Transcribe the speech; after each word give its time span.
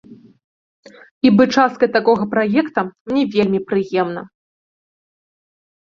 І 1.25 1.33
быць 1.41 1.47
часткай 1.59 1.89
такога 1.99 2.23
праекта 2.33 2.79
мне 3.07 3.23
вельмі 3.39 3.59
прыемна. 3.71 4.29